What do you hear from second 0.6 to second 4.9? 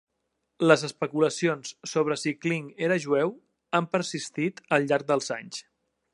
Les especulacions sobre si Kling era jueu han persistit